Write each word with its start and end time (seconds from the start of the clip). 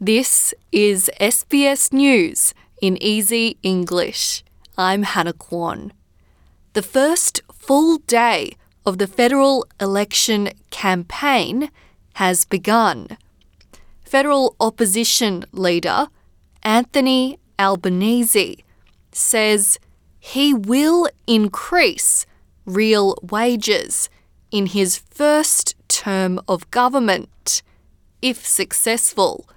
This 0.00 0.54
is 0.70 1.10
SBS 1.20 1.92
News 1.92 2.54
in 2.80 3.02
Easy 3.02 3.58
English. 3.64 4.44
I'm 4.76 5.02
Hannah 5.02 5.32
Kwan. 5.32 5.92
The 6.74 6.82
first 6.82 7.42
full 7.52 7.98
day 8.06 8.52
of 8.86 8.98
the 8.98 9.08
federal 9.08 9.66
election 9.80 10.50
campaign 10.70 11.72
has 12.14 12.44
begun. 12.44 13.18
Federal 14.04 14.54
opposition 14.60 15.44
leader 15.50 16.06
Anthony 16.62 17.40
Albanese 17.58 18.64
says 19.10 19.80
he 20.20 20.54
will 20.54 21.08
increase 21.26 22.24
real 22.64 23.16
wages 23.20 24.08
in 24.52 24.66
his 24.66 24.96
first 24.96 25.74
term 25.88 26.38
of 26.46 26.70
government, 26.70 27.62
if 28.22 28.46
successful, 28.46 29.48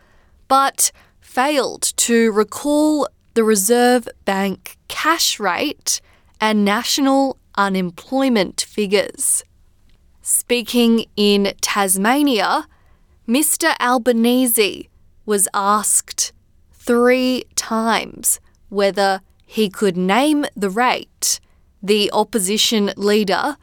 but 0.51 0.91
failed 1.21 1.81
to 1.95 2.29
recall 2.33 3.07
the 3.35 3.43
Reserve 3.43 4.05
Bank 4.25 4.75
cash 4.89 5.39
rate 5.39 6.01
and 6.41 6.65
national 6.65 7.37
unemployment 7.55 8.59
figures. 8.59 9.45
Speaking 10.21 11.05
in 11.15 11.53
Tasmania, 11.61 12.67
Mr. 13.25 13.73
Albanese 13.79 14.89
was 15.25 15.47
asked 15.53 16.33
three 16.73 17.45
times 17.55 18.41
whether 18.67 19.21
he 19.45 19.69
could 19.69 19.95
name 19.95 20.45
the 20.53 20.69
rate. 20.69 21.39
The 21.81 22.11
opposition 22.11 22.91
leader 22.97 23.55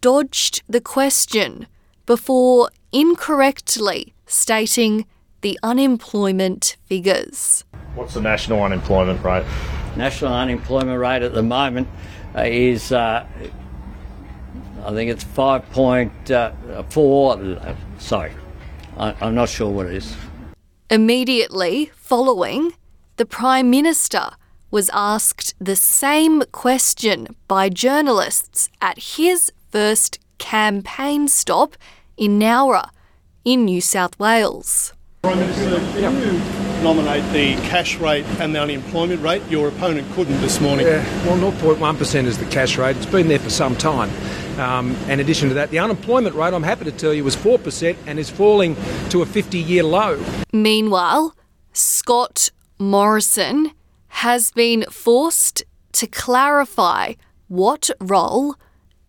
dodged 0.00 0.62
the 0.68 0.80
question 0.80 1.66
before 2.06 2.70
incorrectly 2.92 4.14
stating 4.28 5.04
the 5.40 5.58
unemployment 5.62 6.76
figures. 6.86 7.64
What's 7.94 8.14
the 8.14 8.20
national 8.20 8.62
unemployment 8.62 9.24
rate? 9.24 9.44
National 9.96 10.32
unemployment 10.32 11.00
rate 11.00 11.22
at 11.22 11.34
the 11.34 11.42
moment 11.42 11.88
uh, 12.34 12.42
is, 12.42 12.92
uh, 12.92 13.26
I 14.84 14.90
think 14.92 15.10
it's 15.10 15.24
5.4. 15.24 17.64
Uh, 17.64 17.74
sorry, 17.98 18.32
I, 18.96 19.14
I'm 19.20 19.34
not 19.34 19.48
sure 19.48 19.70
what 19.70 19.86
it 19.86 19.94
is. 19.94 20.16
Immediately 20.90 21.90
following, 21.94 22.72
the 23.16 23.26
Prime 23.26 23.70
Minister 23.70 24.30
was 24.70 24.90
asked 24.92 25.54
the 25.58 25.76
same 25.76 26.42
question 26.52 27.34
by 27.46 27.68
journalists 27.68 28.68
at 28.80 29.16
his 29.16 29.50
first 29.70 30.18
campaign 30.38 31.28
stop 31.28 31.76
in 32.16 32.38
Nowra, 32.38 32.90
in 33.44 33.64
New 33.64 33.80
South 33.80 34.18
Wales. 34.18 34.92
Prime 35.28 35.40
Minister, 35.40 35.78
can 36.00 36.16
you 36.22 36.82
nominate 36.82 37.22
the 37.34 37.54
cash 37.68 37.96
rate 37.96 38.24
and 38.40 38.54
the 38.54 38.62
unemployment 38.62 39.20
rate? 39.20 39.42
Your 39.50 39.68
opponent 39.68 40.10
couldn't 40.12 40.40
this 40.40 40.58
morning. 40.58 40.86
Yeah, 40.86 41.04
well, 41.26 41.52
0.1% 41.52 42.24
is 42.24 42.38
the 42.38 42.46
cash 42.46 42.78
rate. 42.78 42.96
It's 42.96 43.04
been 43.04 43.28
there 43.28 43.38
for 43.38 43.50
some 43.50 43.76
time. 43.76 44.08
Um, 44.58 44.96
in 45.10 45.20
addition 45.20 45.48
to 45.48 45.54
that, 45.56 45.70
the 45.70 45.80
unemployment 45.80 46.34
rate, 46.34 46.54
I'm 46.54 46.62
happy 46.62 46.86
to 46.86 46.92
tell 46.92 47.12
you, 47.12 47.24
was 47.24 47.36
4% 47.36 47.94
and 48.06 48.18
is 48.18 48.30
falling 48.30 48.74
to 49.10 49.20
a 49.20 49.26
50 49.26 49.58
year 49.58 49.82
low. 49.82 50.18
Meanwhile, 50.50 51.36
Scott 51.74 52.50
Morrison 52.78 53.72
has 54.08 54.50
been 54.52 54.84
forced 54.84 55.62
to 55.92 56.06
clarify 56.06 57.12
what 57.48 57.90
role 58.00 58.54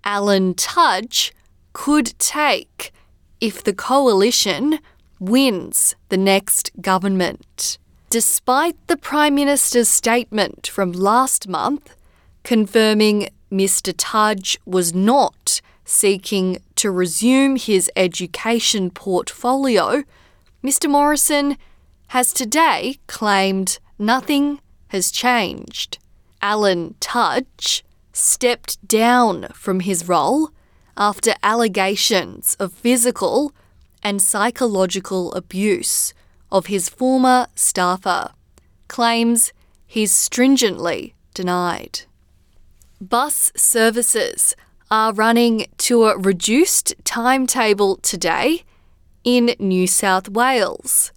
Alan 0.03 0.53
Tudge 0.53 1.31
could 1.71 2.07
take 2.19 2.91
if 3.39 3.63
the 3.63 3.73
coalition 3.73 4.79
wins 5.19 5.95
the 6.09 6.17
next 6.17 6.71
government. 6.81 7.77
Despite 8.09 8.75
the 8.87 8.97
Prime 8.97 9.35
Minister's 9.35 9.89
statement 9.89 10.67
from 10.67 10.91
last 10.91 11.47
month 11.47 11.95
confirming 12.43 13.29
Mr. 13.51 13.93
Tudge 13.95 14.57
was 14.65 14.93
not 14.93 15.61
seeking 15.85 16.57
to 16.75 16.89
resume 16.89 17.55
his 17.55 17.91
education 17.95 18.89
portfolio, 18.89 20.03
Mr. 20.63 20.89
Morrison 20.89 21.57
has 22.07 22.33
today 22.33 22.97
claimed 23.07 23.79
nothing 23.97 24.59
has 24.87 25.11
changed. 25.11 25.99
Alan 26.41 26.95
Tudge 26.99 27.83
stepped 28.13 28.85
down 28.87 29.47
from 29.53 29.81
his 29.81 30.07
role 30.07 30.49
after 30.97 31.33
allegations 31.43 32.55
of 32.59 32.73
physical 32.73 33.53
and 34.03 34.21
psychological 34.21 35.33
abuse 35.33 36.13
of 36.51 36.67
his 36.67 36.89
former 36.89 37.47
staffer, 37.55 38.31
claims 38.87 39.53
he's 39.85 40.11
stringently 40.11 41.13
denied. 41.33 42.01
Bus 43.01 43.51
services 43.55 44.55
are 44.91 45.13
running 45.13 45.67
to 45.77 46.05
a 46.05 46.17
reduced 46.17 46.95
timetable 47.03 47.97
today 47.97 48.63
in 49.23 49.55
New 49.59 49.85
South 49.87 50.29
Wales 50.29 51.11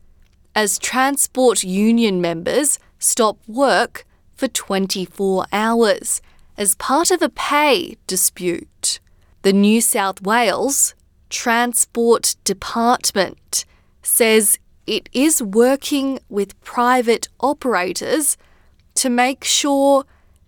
as 0.54 0.78
transport 0.78 1.65
union 1.65 2.21
members 2.21 2.78
stop 2.98 3.38
work 3.48 4.04
for 4.34 4.48
24 4.48 5.47
hours 5.53 6.21
as 6.59 6.75
part 6.75 7.10
of 7.10 7.22
a 7.22 7.28
pay 7.28 7.97
dispute. 8.06 9.00
The 9.42 9.53
New 9.53 9.81
South 9.81 10.22
Wales 10.22 10.94
Transport 11.32 12.37
Department 12.44 13.65
says 14.03 14.59
it 14.87 15.09
is 15.12 15.43
working 15.43 16.19
with 16.28 16.60
private 16.60 17.28
operators 17.41 18.37
to 18.97 19.09
make 19.09 19.42
sure 19.42 20.04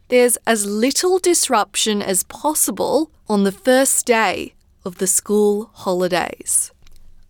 there's 0.08 0.36
as 0.46 0.66
little 0.66 1.18
disruption 1.18 2.02
as 2.02 2.22
possible 2.24 3.10
on 3.28 3.44
the 3.44 3.50
first 3.50 4.04
day 4.04 4.52
of 4.84 4.98
the 4.98 5.06
school 5.06 5.70
holidays. 5.72 6.70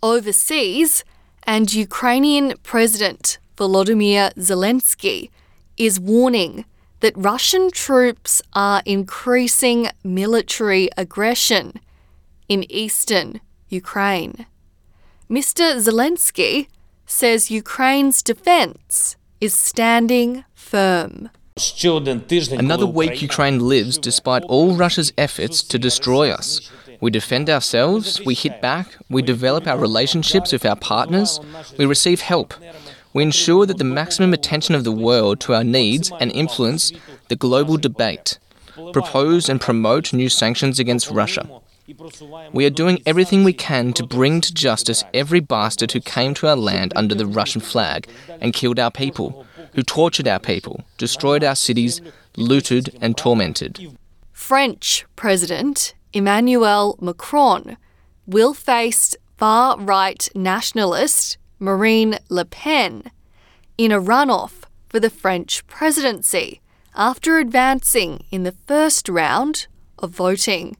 Overseas, 0.03 1.05
and 1.45 1.73
Ukrainian 1.73 2.55
President 2.65 3.39
Volodymyr 3.57 4.35
Zelensky 4.35 5.31
is 5.77 6.01
warning 6.01 6.65
that 7.01 7.17
Russian 7.17 7.71
troops 7.71 8.43
are 8.53 8.83
increasing 8.85 9.89
military 10.03 10.89
aggression 10.97 11.79
in 12.49 12.71
eastern 12.71 13.41
Ukraine. 13.83 14.47
Mr. 15.29 15.65
Zelensky 15.87 16.69
says 17.07 17.51
Ukraine's 17.51 18.23
defense 18.23 19.17
is 19.41 19.53
standing 19.71 20.45
firm. 20.55 21.31
Another 22.67 22.87
week 22.87 23.23
Ukraine 23.23 23.59
lives 23.61 23.97
despite 23.99 24.43
all 24.45 24.75
Russia's 24.75 25.13
efforts 25.19 25.63
to 25.63 25.79
destroy 25.79 26.31
us. 26.31 26.71
We 27.01 27.11
defend 27.11 27.51
ourselves, 27.51 28.21
we 28.25 28.35
hit 28.35 28.63
back, 28.63 28.87
we 29.11 29.23
develop 29.23 29.67
our 29.67 29.79
relationships 29.79 30.53
with 30.53 30.65
our 30.65 30.77
partners, 30.77 31.41
we 31.79 31.85
receive 31.85 32.21
help. 32.21 32.55
We 33.13 33.23
ensure 33.23 33.67
that 33.67 33.79
the 33.79 33.85
maximum 34.01 34.33
attention 34.33 34.75
of 34.75 34.85
the 34.85 34.99
world 35.09 35.39
to 35.41 35.55
our 35.55 35.65
needs 35.65 36.11
and 36.21 36.33
influence 36.33 36.93
the 37.29 37.37
global 37.37 37.77
debate, 37.77 38.39
propose 38.93 39.49
and 39.49 39.61
promote 39.61 40.13
new 40.13 40.29
sanctions 40.29 40.79
against 40.79 41.11
Russia. 41.11 41.49
We 42.53 42.65
are 42.65 42.71
doing 42.71 43.03
everything 43.05 43.45
we 43.45 43.53
can 43.53 43.93
to 43.95 44.07
bring 44.07 44.41
to 44.41 44.55
justice 44.55 45.05
every 45.13 45.41
bastard 45.41 45.93
who 45.93 46.01
came 46.01 46.33
to 46.35 46.49
our 46.49 46.57
land 46.57 46.93
under 46.97 47.15
the 47.15 47.27
Russian 47.27 47.61
flag 47.61 48.09
and 48.41 48.55
killed 48.55 48.79
our 48.79 48.91
people, 48.91 49.47
who 49.75 49.83
tortured 49.83 50.27
our 50.27 50.39
people, 50.39 50.85
destroyed 50.97 51.45
our 51.45 51.55
cities, 51.55 52.01
looted 52.37 52.97
and 53.01 53.17
tormented. 53.17 53.97
French 54.33 55.05
President 55.15 55.95
Emmanuel 56.13 56.97
Macron 57.01 57.77
will 58.27 58.55
face 58.55 59.15
far 59.37 59.79
right 59.79 60.29
nationalist 60.35 61.37
Marine 61.59 62.19
Le 62.31 62.45
Pen 62.45 63.11
in 63.77 63.93
a 63.93 64.01
runoff 64.01 64.65
for 64.89 65.01
the 65.01 65.11
French 65.11 65.67
presidency 65.67 66.61
after 66.95 67.39
advancing 67.39 68.25
in 68.31 68.45
the 68.45 68.55
first 68.67 69.09
round 69.09 69.67
of 69.99 70.11
voting. 70.11 70.77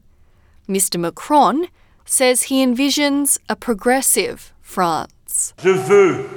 Mr. 0.67 0.99
Macron 0.99 1.67
says 2.05 2.43
he 2.43 2.63
envisions 2.63 3.37
a 3.49 3.55
progressive 3.55 4.53
France. 4.61 5.53
Je 5.61 5.73
veux 5.73 6.27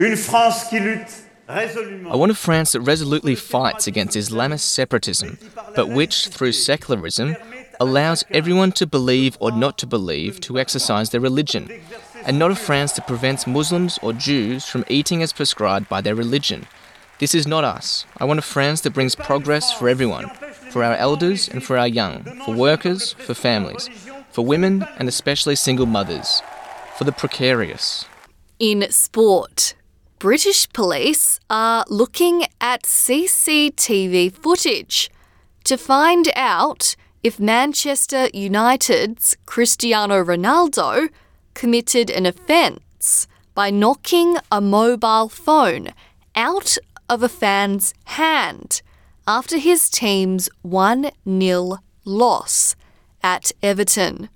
une 0.00 0.16
France 0.16 0.68
qui 0.68 0.78
lutte 0.78 1.26
I 1.48 2.16
want 2.16 2.32
a 2.32 2.34
France 2.34 2.72
that 2.72 2.80
resolutely 2.80 3.36
fights 3.36 3.86
against 3.86 4.16
Islamist 4.16 4.62
separatism, 4.62 5.38
but 5.76 5.88
which, 5.88 6.26
through 6.26 6.52
secularism, 6.52 7.36
allows 7.78 8.24
everyone 8.32 8.72
to 8.72 8.86
believe 8.86 9.36
or 9.38 9.52
not 9.52 9.78
to 9.78 9.86
believe 9.86 10.40
to 10.40 10.58
exercise 10.58 11.10
their 11.10 11.20
religion, 11.20 11.70
and 12.24 12.36
not 12.36 12.50
a 12.50 12.56
France 12.56 12.92
that 12.94 13.06
prevents 13.06 13.46
Muslims 13.46 13.96
or 14.02 14.12
Jews 14.12 14.66
from 14.66 14.84
eating 14.88 15.22
as 15.22 15.32
prescribed 15.32 15.88
by 15.88 16.00
their 16.00 16.16
religion. 16.16 16.66
This 17.20 17.32
is 17.32 17.46
not 17.46 17.62
us. 17.62 18.06
I 18.18 18.24
want 18.24 18.40
a 18.40 18.42
France 18.42 18.80
that 18.80 18.92
brings 18.92 19.14
progress 19.14 19.72
for 19.72 19.88
everyone, 19.88 20.28
for 20.76 20.84
our 20.84 20.96
elders 20.96 21.48
and 21.48 21.64
for 21.64 21.78
our 21.78 21.88
young, 21.88 22.22
for 22.44 22.54
workers, 22.54 23.14
for 23.14 23.32
families, 23.32 23.88
for 24.30 24.44
women 24.44 24.84
and 24.98 25.08
especially 25.08 25.56
single 25.56 25.86
mothers, 25.86 26.42
for 26.98 27.04
the 27.04 27.12
precarious. 27.12 28.04
In 28.58 28.86
sport, 28.90 29.74
British 30.18 30.70
police 30.74 31.40
are 31.48 31.86
looking 31.88 32.44
at 32.60 32.82
CCTV 32.82 34.30
footage 34.30 35.10
to 35.64 35.78
find 35.78 36.30
out 36.36 36.94
if 37.22 37.40
Manchester 37.40 38.28
United's 38.34 39.34
Cristiano 39.46 40.22
Ronaldo 40.22 41.08
committed 41.54 42.10
an 42.10 42.26
offence 42.26 43.26
by 43.54 43.70
knocking 43.70 44.36
a 44.52 44.60
mobile 44.60 45.30
phone 45.30 45.88
out 46.34 46.76
of 47.08 47.22
a 47.22 47.30
fan's 47.30 47.94
hand 48.04 48.82
after 49.26 49.58
his 49.58 49.90
team's 49.90 50.48
1 50.62 51.10
0 51.28 51.78
loss 52.04 52.76
at 53.22 53.52
Everton. 53.62 54.28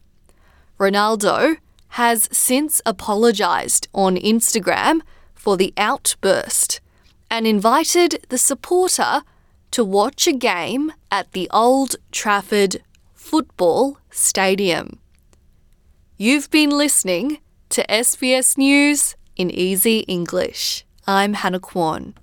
Ronaldo 0.78 1.56
has 1.94 2.28
since 2.32 2.80
apologised 2.86 3.88
on 3.94 4.16
Instagram 4.16 5.00
for 5.34 5.56
the 5.56 5.72
outburst 5.76 6.80
and 7.30 7.46
invited 7.46 8.24
the 8.28 8.38
supporter 8.38 9.22
to 9.70 9.84
watch 9.84 10.26
a 10.26 10.32
game 10.32 10.92
at 11.10 11.30
the 11.32 11.48
Old 11.52 11.96
Trafford 12.10 12.82
Football 13.14 13.98
Stadium. 14.10 14.98
You've 16.16 16.50
been 16.50 16.70
listening 16.70 17.38
to 17.70 17.86
SBS 17.86 18.58
News 18.58 19.14
in 19.36 19.50
Easy 19.50 20.00
English. 20.00 20.84
I'm 21.06 21.34
Hannah 21.34 21.60
Kwan. 21.60 22.14